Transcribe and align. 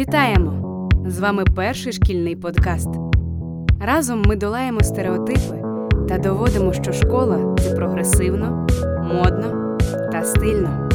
Вітаємо! 0.00 0.88
З 1.06 1.18
вами 1.18 1.44
перший 1.56 1.92
шкільний 1.92 2.36
подкаст. 2.36 2.88
Разом 3.80 4.22
ми 4.22 4.36
долаємо 4.36 4.80
стереотипи 4.80 5.62
та 6.08 6.18
доводимо, 6.18 6.72
що 6.72 6.92
школа 6.92 7.56
це 7.58 7.74
прогресивно, 7.74 8.66
модно 9.02 9.78
та 10.12 10.24
стильно. 10.24 10.88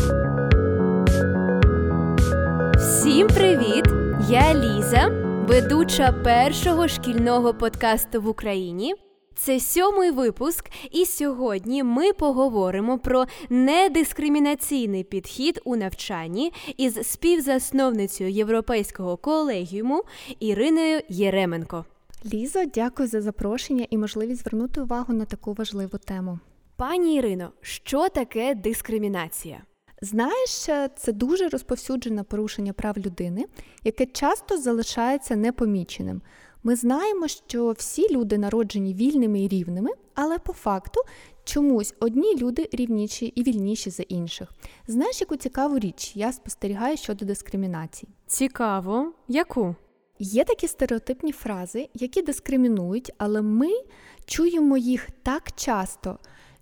Всім 2.77 3.27
привіт! 3.27 3.85
Я 4.29 4.53
Ліза, 4.53 5.07
ведуча 5.47 6.11
першого 6.11 6.87
шкільного 6.87 7.53
подкасту 7.53 8.21
в 8.21 8.27
Україні. 8.27 8.93
Це 9.35 9.59
сьомий 9.59 10.11
випуск, 10.11 10.69
і 10.91 11.05
сьогодні 11.05 11.83
ми 11.83 12.13
поговоримо 12.13 12.99
про 12.99 13.25
недискримінаційний 13.49 15.03
підхід 15.03 15.61
у 15.63 15.75
навчанні 15.75 16.53
із 16.77 17.07
співзасновницею 17.07 18.29
Європейського 18.29 19.17
колегіуму 19.17 20.03
Іриною 20.39 21.01
Єременко. 21.09 21.85
Лізо, 22.33 22.65
дякую 22.65 23.09
за 23.09 23.21
запрошення 23.21 23.87
і 23.89 23.97
можливість 23.97 24.41
звернути 24.41 24.81
увагу 24.81 25.13
на 25.13 25.25
таку 25.25 25.53
важливу 25.53 25.97
тему. 25.97 26.39
Пані 26.75 27.15
Ірино, 27.15 27.51
що 27.61 28.09
таке 28.09 28.55
дискримінація? 28.55 29.61
Знаєш, 30.01 30.49
це 30.97 31.11
дуже 31.13 31.49
розповсюджене 31.49 32.23
порушення 32.23 32.73
прав 32.73 32.97
людини, 32.97 33.45
яке 33.83 34.05
часто 34.05 34.57
залишається 34.57 35.35
непоміченим. 35.35 36.21
Ми 36.67 36.75
знаємо, 36.75 37.27
що 37.27 37.71
всі 37.71 38.15
люди 38.15 38.37
народжені 38.37 38.93
вільними 38.93 39.41
і 39.41 39.47
рівними, 39.47 39.91
але 40.15 40.39
по 40.39 40.53
факту 40.53 41.01
чомусь 41.43 41.93
одні 41.99 42.37
люди 42.37 42.69
рівніші 42.71 43.25
і 43.25 43.43
вільніші 43.43 43.89
за 43.89 44.03
інших. 44.03 44.51
Знаєш, 44.87 45.21
яку 45.21 45.35
цікаву 45.35 45.79
річ 45.79 46.11
я 46.15 46.33
спостерігаю 46.33 46.97
щодо 46.97 47.25
дискримінації? 47.25 48.11
Цікаво, 48.27 49.13
яку? 49.27 49.75
Є 50.19 50.43
такі 50.43 50.67
стереотипні 50.67 51.31
фрази, 51.31 51.89
які 51.93 52.21
дискримінують, 52.21 53.11
але 53.17 53.41
ми 53.41 53.69
чуємо 54.25 54.77
їх 54.77 55.09
так 55.23 55.51
часто 55.55 56.17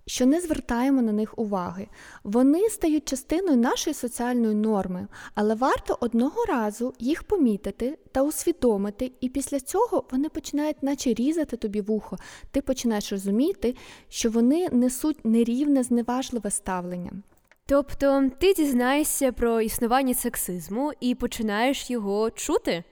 що 0.06 0.26
не 0.26 0.40
звертаємо 0.40 1.02
на 1.02 1.12
них 1.12 1.38
уваги. 1.38 1.88
Вони 2.24 2.68
стають 2.68 3.08
частиною 3.08 3.56
нашої 3.56 3.94
соціальної 3.94 4.54
норми, 4.54 5.06
але 5.34 5.54
варто 5.54 5.98
одного 6.00 6.44
разу 6.44 6.94
їх 6.98 7.22
помітити 7.22 7.98
та 8.12 8.22
усвідомити, 8.22 9.12
і 9.20 9.28
після 9.28 9.60
цього 9.60 10.04
вони 10.10 10.28
починають, 10.28 10.82
наче 10.82 11.14
різати 11.14 11.56
тобі 11.56 11.80
вухо. 11.80 12.16
Ти 12.50 12.62
починаєш 12.62 13.12
розуміти, 13.12 13.76
що 14.08 14.30
вони 14.30 14.68
несуть 14.72 15.24
нерівне, 15.24 15.82
зневажливе 15.82 16.50
ставлення. 16.50 17.12
Тобто 17.66 18.30
ти 18.40 18.54
дізнаєшся 18.54 19.32
про 19.32 19.60
існування 19.60 20.14
сексизму 20.14 20.92
і 21.00 21.14
починаєш 21.14 21.90
його 21.90 22.30
чути? 22.30 22.84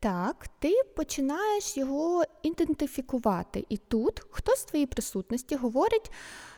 Так, 0.00 0.48
ти 0.58 0.72
починаєш 0.96 1.76
його 1.76 2.24
ідентифікувати. 2.42 3.64
І 3.68 3.76
тут 3.76 4.22
хтось 4.30 4.58
з 4.58 4.64
твоєї 4.64 4.86
присутності 4.86 5.56
говорить, 5.56 6.10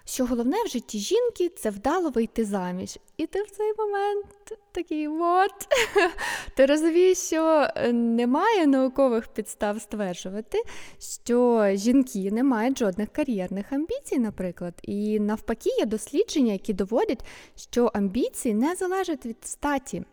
що 0.05 0.27
головне 0.27 0.56
в 0.64 0.69
житті 0.69 0.98
жінки 0.98 1.48
це 1.48 1.70
вдало 1.70 2.11
вийти 2.11 2.45
заміж. 2.45 2.98
І 3.17 3.27
ти 3.27 3.42
в 3.42 3.50
цей 3.50 3.72
момент 3.78 4.27
такий 4.72 5.08
от. 5.08 5.69
Ти 6.56 6.67
розумієш, 6.67 7.19
що 7.19 7.69
е, 7.77 7.92
немає 7.92 8.67
наукових 8.67 9.28
підстав 9.28 9.80
стверджувати, 9.80 10.58
що 10.98 11.69
жінки 11.73 12.30
не 12.30 12.42
мають 12.42 12.78
жодних 12.78 13.08
кар'єрних 13.08 13.73
амбіцій, 13.73 14.19
наприклад. 14.19 14.75
І 14.83 15.20
навпаки, 15.20 15.70
є 15.78 15.86
дослідження, 15.86 16.52
які 16.52 16.73
доводять, 16.73 17.25
що 17.56 17.91
амбіції 17.95 18.55
не 18.55 18.75
залежать 18.75 19.27
від 19.27 19.47
статі. 19.47 20.05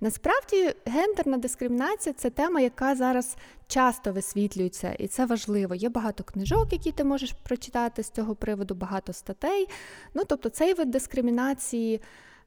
Насправді, 0.00 0.74
гендерна 0.84 1.38
дискримінація 1.38 2.12
це 2.12 2.30
тема, 2.30 2.60
яка 2.60 2.94
зараз 2.94 3.36
часто 3.66 4.12
висвітлюється, 4.12 4.92
і 4.92 5.06
це 5.06 5.26
важливо. 5.26 5.74
Є 5.74 5.88
багато 5.88 6.24
книжок, 6.24 6.72
які 6.72 6.92
ти 6.92 7.04
можеш 7.04 7.32
прочитати 7.32 8.02
з 8.02 8.10
цього 8.10 8.34
приводу, 8.34 8.74
багато 8.74 9.12
статей. 9.12 9.68
Ну 10.14 10.22
тобто, 10.26 10.48
цей 10.48 10.74
вид 10.74 10.90
дискримінації. 10.90 12.00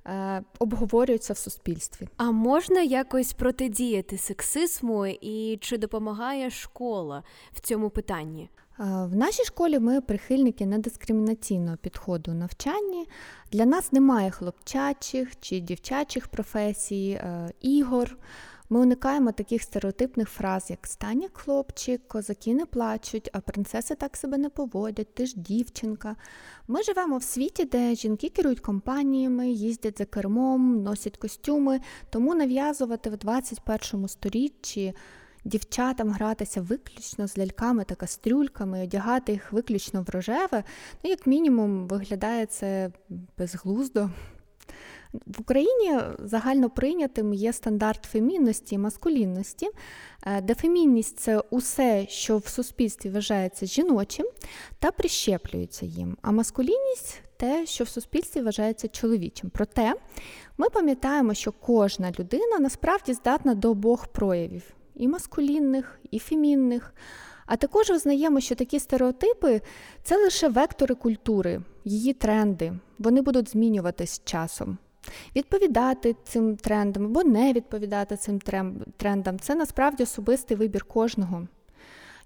Е, 0.08 0.44
обговорюються 0.60 1.34
в 1.34 1.38
суспільстві. 1.38 2.08
А 2.18 2.32
можна 2.32 2.82
якось 2.82 3.34
протидіяти 3.34 4.18
сексизму, 4.18 5.06
і 5.06 5.58
чи 5.62 5.78
допомагає 5.78 6.50
школа 6.50 7.24
в 7.54 7.60
цьому 7.60 7.90
питанні? 7.90 8.50
В 8.82 9.16
нашій 9.16 9.44
школі 9.44 9.80
ми 9.80 10.02
прихильники 10.02 10.66
недискримінаційного 10.66 11.78
підходу 11.78 12.34
навчанні. 12.34 13.08
Для 13.52 13.66
нас 13.66 13.92
немає 13.92 14.32
хлопчачих 14.32 15.40
чи 15.42 15.60
дівчачих 15.60 16.28
професій, 16.28 17.10
е, 17.10 17.52
ігор. 17.62 18.18
Ми 18.70 18.80
уникаємо 18.80 19.32
таких 19.32 19.64
стереотипних 19.64 20.30
фраз, 20.30 20.70
як 20.70 20.88
стань 20.88 21.22
як 21.22 21.38
хлопчик, 21.38 22.08
козаки 22.08 22.54
не 22.54 22.66
плачуть, 22.66 23.30
а 23.34 23.40
принцеси 23.40 23.96
так 23.96 24.18
себе 24.18 24.38
не 24.38 24.50
поводять, 24.50 25.14
ти 25.14 25.26
ж 25.26 25.34
дівчинка. 25.38 26.16
Ми 26.68 26.84
живемо 26.84 27.18
в 27.18 27.24
світі, 27.24 27.66
де 27.66 27.96
жінки 27.96 28.30
керують 28.30 28.60
компаніями, 28.60 29.50
їздять 29.50 29.98
за 29.98 30.06
кермом, 30.06 30.84
носять 30.84 31.18
костюми, 31.18 31.80
тому 32.10 32.36
нав'язувати 32.36 33.10
в 33.10 33.18
21 33.18 34.08
сторіччі 34.08 34.94
дівчатам 35.44 36.10
гратися 36.10 36.62
виключно 36.62 37.28
з 37.28 37.38
ляльками 37.38 37.84
та 37.84 37.96
кастрюльками, 37.96 38.84
одягати 38.84 39.32
їх 39.32 39.52
виключно 39.52 40.02
в 40.02 40.10
рожеве, 40.10 40.64
ну, 41.04 41.10
як 41.10 41.28
мінімум, 41.28 41.88
виглядає 41.88 42.46
це 42.46 42.92
безглуздо. 43.38 44.10
В 45.14 45.42
Україні 45.42 46.00
загально 46.20 46.70
прийнятим 46.70 47.34
є 47.34 47.54
стандарт 47.54 48.06
фемінності 48.06 48.76
і 48.76 48.78
маскулінності, 48.78 49.70
е, 50.26 50.42
де 50.42 50.56
фемінність 50.56 51.20
це 51.20 51.40
усе, 51.40 52.06
що 52.10 52.38
в 52.38 52.48
суспільстві 52.48 53.10
вважається 53.10 53.66
жіночим, 53.66 54.26
та 54.80 54.92
прищеплюється 54.92 55.86
їм. 55.86 56.18
А 56.22 56.32
маскулінність 56.32 57.22
те, 57.38 57.66
що 57.66 57.84
в 57.84 57.90
суспільстві 57.90 58.42
вважається 58.42 58.88
чоловічим. 58.88 59.50
Проте 59.50 59.94
ми 60.58 60.70
пам'ятаємо, 60.70 61.34
що 61.34 61.52
кожна 61.52 62.12
людина 62.20 62.60
насправді 62.60 63.14
здатна 63.14 63.56
до 63.56 63.72
обох 63.72 64.08
проявів 64.08 64.64
і 64.96 65.08
маскулінних, 65.08 66.00
і 66.12 66.20
фемінних. 66.20 66.94
А 67.46 67.56
також 67.56 67.90
визнаємо, 67.90 68.40
що 68.40 68.56
такі 68.56 68.80
стереотипи 68.80 69.62
це 70.04 70.18
лише 70.18 70.50
вектори 70.50 70.96
культури, 70.96 71.62
її 71.86 72.14
тренди. 72.14 72.74
Вони 73.00 73.22
будуть 73.22 73.50
змінюватись 73.50 74.12
з 74.12 74.24
часом. 74.24 74.78
Відповідати 75.36 76.16
цим 76.24 76.56
трендам 76.56 77.06
або 77.06 77.24
не 77.24 77.54
відповідати 77.54 78.18
цим 78.18 78.40
трендам 78.98 79.40
це 79.40 79.56
насправді 79.56 80.04
особистий 80.04 80.58
вибір 80.58 80.84
кожного, 80.84 81.48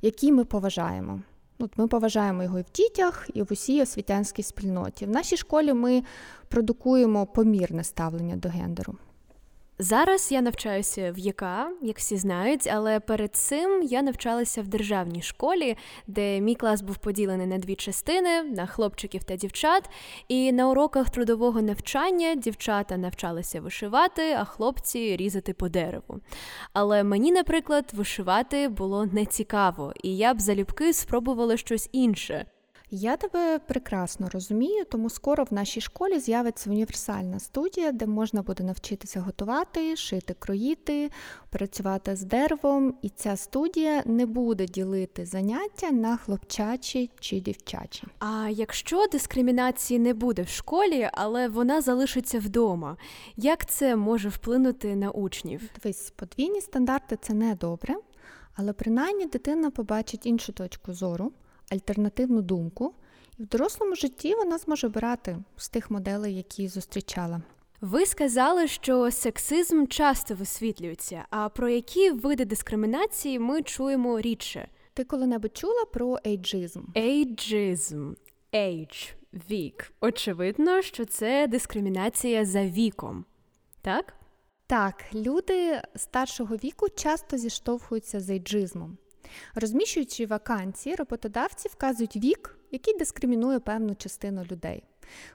який 0.01 0.31
ми 0.31 0.45
поважаємо. 0.45 1.21
От 1.59 1.77
Ми 1.77 1.87
поважаємо 1.87 2.43
його 2.43 2.59
і 2.59 2.61
в 2.61 2.71
дітях, 2.73 3.29
і 3.33 3.41
в 3.41 3.47
усій 3.51 3.81
освітянській 3.81 4.43
спільноті. 4.43 5.05
В 5.05 5.09
нашій 5.09 5.37
школі 5.37 5.73
ми 5.73 6.03
продукуємо 6.47 7.25
помірне 7.25 7.83
ставлення 7.83 8.35
до 8.35 8.49
гендеру. 8.49 8.95
Зараз 9.79 10.31
я 10.31 10.41
навчаюся 10.41 11.11
в 11.11 11.19
ЄК, 11.19 11.43
як 11.81 11.97
всі 11.97 12.17
знають, 12.17 12.67
але 12.67 12.99
перед 12.99 13.35
цим 13.35 13.83
я 13.83 14.01
навчалася 14.01 14.61
в 14.61 14.67
державній 14.67 15.21
школі, 15.21 15.77
де 16.07 16.41
мій 16.41 16.55
клас 16.55 16.81
був 16.81 16.97
поділений 16.97 17.47
на 17.47 17.57
дві 17.57 17.75
частини: 17.75 18.43
на 18.43 18.65
хлопчиків 18.65 19.23
та 19.23 19.35
дівчат. 19.35 19.89
І 20.27 20.51
на 20.51 20.69
уроках 20.69 21.09
трудового 21.09 21.61
навчання 21.61 22.35
дівчата 22.35 22.97
навчалися 22.97 23.61
вишивати, 23.61 24.33
а 24.33 24.45
хлопці 24.45 25.15
різати 25.15 25.53
по 25.53 25.69
дереву. 25.69 26.19
Але 26.73 27.03
мені, 27.03 27.31
наприклад, 27.31 27.91
вишивати 27.93 28.67
було 28.67 29.05
не 29.05 29.25
цікаво, 29.25 29.93
і 30.03 30.17
я 30.17 30.33
б 30.33 30.41
залюбки 30.41 30.93
спробувала 30.93 31.57
щось 31.57 31.89
інше. 31.91 32.45
Я 32.97 33.17
тебе 33.17 33.59
прекрасно 33.59 34.29
розумію, 34.29 34.85
тому 34.85 35.09
скоро 35.09 35.43
в 35.43 35.53
нашій 35.53 35.81
школі 35.81 36.19
з'явиться 36.19 36.69
універсальна 36.69 37.39
студія, 37.39 37.91
де 37.91 38.05
можна 38.05 38.41
буде 38.41 38.63
навчитися 38.63 39.21
готувати, 39.21 39.95
шити, 39.95 40.35
кроїти, 40.39 41.11
працювати 41.49 42.15
з 42.15 42.23
деревом. 42.23 42.95
І 43.01 43.09
ця 43.09 43.35
студія 43.35 44.03
не 44.05 44.25
буде 44.25 44.65
ділити 44.65 45.25
заняття 45.25 45.91
на 45.91 46.17
хлопчачі 46.17 47.09
чи 47.19 47.39
дівчачі. 47.39 48.03
А 48.19 48.49
якщо 48.51 49.07
дискримінації 49.11 49.99
не 49.99 50.13
буде 50.13 50.41
в 50.41 50.49
школі, 50.49 51.09
але 51.13 51.47
вона 51.47 51.81
залишиться 51.81 52.39
вдома, 52.39 52.97
як 53.37 53.65
це 53.65 53.95
може 53.95 54.29
вплинути 54.29 54.95
на 54.95 55.11
учнів? 55.11 55.61
Дивись, 55.83 56.11
подвійні 56.15 56.61
стандарти 56.61 57.17
це 57.21 57.33
не 57.33 57.55
добре, 57.55 57.95
але 58.55 58.73
принаймні 58.73 59.25
дитина 59.25 59.71
побачить 59.71 60.25
іншу 60.25 60.53
точку 60.53 60.93
зору 60.93 61.31
альтернативну 61.71 62.41
думку, 62.41 62.93
і 63.37 63.43
в 63.43 63.47
дорослому 63.47 63.95
житті 63.95 64.35
вона 64.35 64.57
зможе 64.57 64.89
брати 64.89 65.37
з 65.57 65.69
тих 65.69 65.91
моделей, 65.91 66.35
які 66.35 66.67
зустрічала. 66.67 67.41
Ви 67.81 68.05
сказали, 68.05 68.67
що 68.67 69.11
сексизм 69.11 69.85
часто 69.85 70.35
висвітлюється. 70.35 71.25
А 71.29 71.49
про 71.49 71.69
які 71.69 72.11
види 72.11 72.45
дискримінації 72.45 73.39
ми 73.39 73.61
чуємо 73.61 74.21
рідше? 74.21 74.67
Ти 74.93 75.03
коли-небудь 75.03 75.57
чула 75.57 75.85
про 75.93 76.19
ейджизм? 76.27 76.83
Ейджизм. 76.97 78.13
Age. 78.53 79.13
вік. 79.49 79.93
Очевидно, 80.01 80.81
що 80.81 81.05
це 81.05 81.47
дискримінація 81.47 82.45
за 82.45 82.63
віком. 82.65 83.25
Так? 83.81 84.13
Так, 84.67 85.03
люди 85.13 85.81
старшого 85.95 86.55
віку 86.55 86.89
часто 86.89 87.37
зіштовхуються 87.37 88.19
з 88.19 88.29
ейджизмом. 88.29 88.97
Розміщуючи 89.55 90.25
вакансії, 90.25 90.95
роботодавці 90.95 91.69
вказують 91.69 92.15
вік, 92.15 92.57
який 92.71 92.97
дискримінує 92.97 93.59
певну 93.59 93.95
частину 93.95 94.43
людей. 94.51 94.83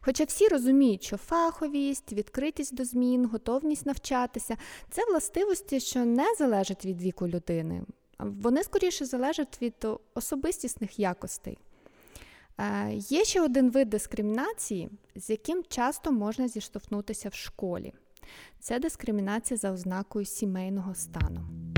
Хоча 0.01 0.25
всі 0.25 0.49
розуміють, 0.49 1.03
що 1.03 1.17
фаховість, 1.17 2.13
відкритість 2.13 2.75
до 2.75 2.85
змін, 2.85 3.27
готовність 3.27 3.87
навчатися 3.87 4.57
це 4.91 5.05
властивості, 5.11 5.81
що 5.81 6.05
не 6.05 6.35
залежать 6.39 6.85
від 6.85 7.03
віку 7.03 7.29
людини, 7.29 7.83
вони 8.19 8.63
скоріше 8.63 9.05
залежать 9.05 9.63
від 9.63 9.87
особистісних 10.15 10.99
якостей. 10.99 11.59
Е, 12.59 12.93
є 12.95 13.25
ще 13.25 13.43
один 13.43 13.71
вид 13.71 13.89
дискримінації, 13.89 14.91
з 15.15 15.31
яким 15.31 15.65
часто 15.69 16.13
можна 16.13 16.49
зіштовхнутися 16.49 17.29
в 17.29 17.35
школі. 17.35 17.93
Це 18.61 18.79
дискримінація 18.79 19.59
за 19.59 19.73
ознакою 19.73 20.25
сімейного 20.25 20.95
стану. 20.95 21.70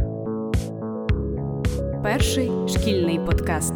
Перший 2.02 2.50
шкільний 2.68 3.18
подкаст. 3.18 3.74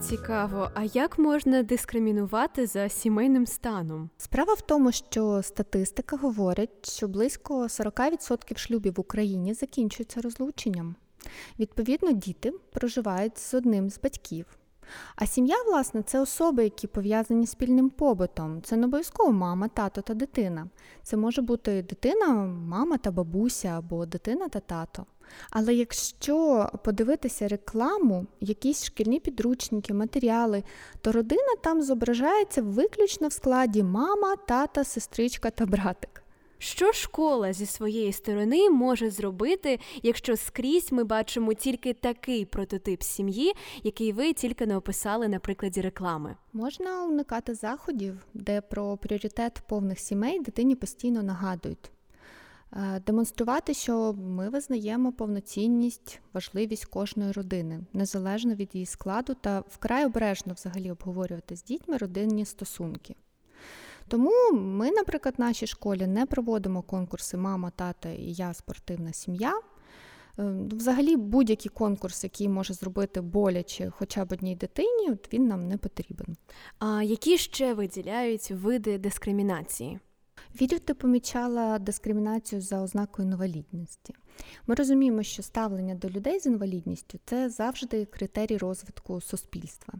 Цікаво, 0.00 0.70
а 0.74 0.84
як 0.84 1.18
можна 1.18 1.62
дискримінувати 1.62 2.66
за 2.66 2.88
сімейним 2.88 3.46
станом? 3.46 4.10
Справа 4.16 4.54
в 4.54 4.60
тому, 4.60 4.92
що 4.92 5.42
статистика 5.42 6.16
говорить, 6.16 6.90
що 6.90 7.08
близько 7.08 7.62
40% 7.62 8.56
шлюбів 8.56 8.94
в 8.96 9.00
Україні 9.00 9.54
закінчуються 9.54 10.20
розлученням. 10.20 10.94
Відповідно, 11.58 12.12
діти 12.12 12.52
проживають 12.72 13.38
з 13.38 13.54
одним 13.54 13.90
з 13.90 14.00
батьків. 14.00 14.46
А 15.16 15.26
сім'я, 15.26 15.56
власне, 15.66 16.02
це 16.02 16.20
особи, 16.20 16.64
які 16.64 16.86
пов'язані 16.86 17.46
спільним 17.46 17.90
побутом. 17.90 18.62
Це 18.62 18.76
не 18.76 18.86
обов'язково 18.86 19.32
мама, 19.32 19.68
тато 19.68 20.00
та 20.00 20.14
дитина. 20.14 20.66
Це 21.02 21.16
може 21.16 21.42
бути 21.42 21.82
дитина, 21.82 22.28
мама 22.68 22.98
та 22.98 23.10
бабуся 23.10 23.68
або 23.68 24.06
дитина 24.06 24.48
та 24.48 24.60
тато. 24.60 25.06
Але 25.50 25.74
якщо 25.74 26.68
подивитися 26.84 27.48
рекламу, 27.48 28.26
якісь 28.40 28.84
шкільні 28.84 29.20
підручники, 29.20 29.94
матеріали, 29.94 30.62
то 31.00 31.12
родина 31.12 31.56
там 31.62 31.82
зображається 31.82 32.62
виключно 32.62 33.28
в 33.28 33.32
складі 33.32 33.82
мама, 33.82 34.36
тата, 34.36 34.84
сестричка 34.84 35.50
та 35.50 35.66
братик. 35.66 36.22
Що 36.62 36.92
школа 36.92 37.52
зі 37.52 37.66
своєї 37.66 38.12
сторони 38.12 38.70
може 38.70 39.10
зробити, 39.10 39.78
якщо 40.02 40.36
скрізь 40.36 40.92
ми 40.92 41.04
бачимо 41.04 41.54
тільки 41.54 41.94
такий 41.94 42.44
прототип 42.44 43.02
сім'ї, 43.02 43.52
який 43.82 44.12
ви 44.12 44.32
тільки 44.32 44.66
не 44.66 44.76
описали 44.76 45.28
на 45.28 45.38
прикладі 45.38 45.80
реклами? 45.80 46.36
Можна 46.52 47.04
уникати 47.04 47.54
заходів, 47.54 48.26
де 48.34 48.60
про 48.60 48.96
пріоритет 48.96 49.62
повних 49.68 49.98
сімей 49.98 50.40
дитині 50.40 50.74
постійно 50.74 51.22
нагадують. 51.22 51.90
Е, 52.72 53.00
демонструвати, 53.06 53.74
що 53.74 54.12
ми 54.12 54.48
визнаємо 54.48 55.12
повноцінність, 55.12 56.20
важливість 56.32 56.84
кожної 56.84 57.32
родини, 57.32 57.80
незалежно 57.92 58.54
від 58.54 58.70
її 58.74 58.86
складу, 58.86 59.34
та 59.40 59.64
вкрай 59.68 60.06
обережно 60.06 60.54
взагалі 60.54 60.90
обговорювати 60.90 61.56
з 61.56 61.64
дітьми 61.64 61.96
родинні 61.96 62.44
стосунки. 62.44 63.14
Тому 64.10 64.52
ми, 64.52 64.90
наприклад, 64.90 65.34
в 65.38 65.40
нашій 65.40 65.66
школі 65.66 66.06
не 66.06 66.26
проводимо 66.26 66.82
конкурси 66.82 67.36
Мама, 67.36 67.70
тата 67.70 68.08
і 68.08 68.32
я 68.32 68.54
спортивна 68.54 69.12
сім'я. 69.12 69.52
Е, 70.38 70.42
взагалі, 70.70 71.16
будь-який 71.16 71.70
конкурс, 71.70 72.24
який 72.24 72.48
може 72.48 72.74
зробити 72.74 73.20
боляче 73.20 73.90
хоча 73.90 74.24
б 74.24 74.32
одній 74.32 74.56
дитині, 74.56 75.10
от 75.10 75.32
він 75.32 75.46
нам 75.48 75.68
не 75.68 75.76
потрібен. 75.76 76.36
А 76.78 77.02
які 77.02 77.38
ще 77.38 77.74
виділяють 77.74 78.50
види 78.50 78.98
дискримінації? 78.98 79.98
Вірю, 80.60 80.78
ти 80.78 80.94
помічала 80.94 81.78
дискримінацію 81.78 82.60
за 82.60 82.82
ознакою 82.82 83.28
інвалідності. 83.28 84.14
Ми 84.66 84.74
розуміємо, 84.74 85.22
що 85.22 85.42
ставлення 85.42 85.94
до 85.94 86.08
людей 86.08 86.40
з 86.40 86.46
інвалідністю 86.46 87.18
це 87.24 87.48
завжди 87.48 88.04
критерій 88.04 88.56
розвитку 88.56 89.20
суспільства. 89.20 89.94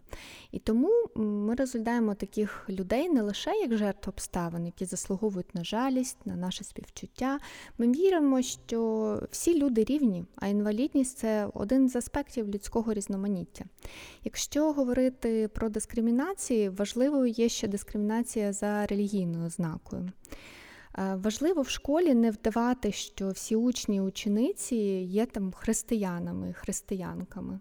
І 0.53 0.59
тому 0.59 0.91
ми 1.15 1.55
розглядаємо 1.55 2.15
таких 2.15 2.67
людей 2.69 3.09
не 3.09 3.23
лише 3.23 3.51
як 3.51 3.77
жертв 3.77 4.09
обставин, 4.09 4.67
які 4.67 4.85
заслуговують 4.85 5.55
на 5.55 5.65
жалість, 5.65 6.27
на 6.27 6.37
наше 6.37 6.65
співчуття. 6.65 7.39
Ми 7.79 7.93
віримо, 7.93 8.43
що 8.43 9.23
всі 9.31 9.59
люди 9.59 9.85
рівні, 9.85 10.25
а 10.37 10.47
інвалідність 10.47 11.19
це 11.19 11.49
один 11.55 11.89
з 11.89 11.97
аспектів 11.97 12.49
людського 12.49 12.93
різноманіття. 12.93 13.65
Якщо 14.25 14.73
говорити 14.73 15.49
про 15.49 15.69
дискримінації, 15.69 16.69
важливою 16.69 17.27
є 17.27 17.49
ще 17.49 17.69
дискримінація 17.69 18.53
за 18.53 18.87
релігійною 18.87 19.47
ознакою. 19.47 20.11
Е, 20.99 21.15
важливо 21.17 21.63
в 21.63 21.69
школі 21.69 22.15
не 22.15 22.31
вдавати, 22.31 22.93
що 22.93 23.29
всі 23.29 23.57
учні 23.57 23.97
і 23.97 24.01
учениці 24.01 24.77
є 24.77 25.27
там 25.27 25.53
християнами, 25.53 26.53
християнками. 26.53 27.61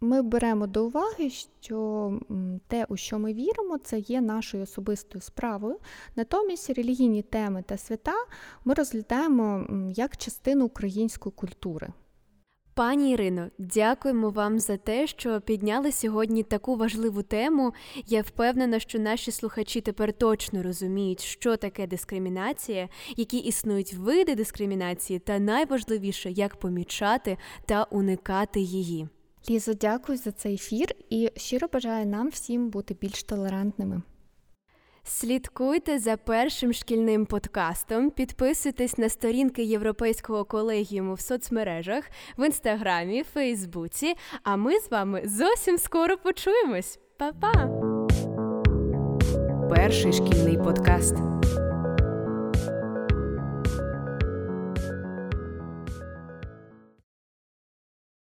Ми 0.00 0.22
беремо 0.22 0.66
до 0.66 0.86
уваги, 0.86 1.30
що 1.30 2.20
те, 2.68 2.86
у 2.88 2.96
що 2.96 3.18
ми 3.18 3.32
віримо, 3.32 3.78
це 3.78 3.98
є 3.98 4.20
нашою 4.20 4.62
особистою 4.62 5.22
справою. 5.22 5.78
Натомість 6.16 6.70
релігійні 6.70 7.22
теми 7.22 7.64
та 7.66 7.78
свята 7.78 8.14
ми 8.64 8.74
розглядаємо 8.74 9.66
як 9.90 10.16
частину 10.16 10.66
української 10.66 11.32
культури. 11.32 11.88
Пані 12.78 13.12
Ірино, 13.12 13.50
дякуємо 13.58 14.30
вам 14.30 14.58
за 14.58 14.76
те, 14.76 15.06
що 15.06 15.40
підняли 15.40 15.92
сьогодні 15.92 16.42
таку 16.42 16.76
важливу 16.76 17.22
тему. 17.22 17.72
Я 18.06 18.22
впевнена, 18.22 18.78
що 18.78 18.98
наші 18.98 19.30
слухачі 19.30 19.80
тепер 19.80 20.12
точно 20.12 20.62
розуміють, 20.62 21.20
що 21.20 21.56
таке 21.56 21.86
дискримінація, 21.86 22.88
які 23.16 23.38
існують 23.38 23.94
види 23.94 24.34
дискримінації, 24.34 25.18
та 25.18 25.38
найважливіше, 25.38 26.30
як 26.30 26.56
помічати 26.56 27.36
та 27.66 27.82
уникати 27.82 28.60
її. 28.60 29.08
Лізо, 29.50 29.74
дякую 29.74 30.18
за 30.18 30.32
цей 30.32 30.54
ефір 30.54 30.94
і 31.10 31.30
щиро 31.36 31.68
бажаю 31.72 32.06
нам 32.06 32.28
всім 32.28 32.70
бути 32.70 32.96
більш 33.00 33.22
толерантними. 33.22 34.02
Слідкуйте 35.04 35.98
за 35.98 36.16
першим 36.16 36.72
шкільним 36.72 37.26
подкастом, 37.26 38.10
підписуйтесь 38.10 38.98
на 38.98 39.08
сторінки 39.08 39.62
Європейського 39.62 40.44
колегіуму 40.44 41.14
в 41.14 41.20
соцмережах, 41.20 42.04
в 42.38 42.46
інстаграмі, 42.46 43.22
Фейсбуці. 43.22 44.14
А 44.42 44.56
ми 44.56 44.80
з 44.80 44.90
вами 44.90 45.22
зовсім 45.24 45.78
скоро 45.78 46.16
почуємось. 46.16 46.98
Па-па! 47.16 47.68
Перший 49.70 50.12
шкільний 50.12 50.56
подкаст. 50.56 51.14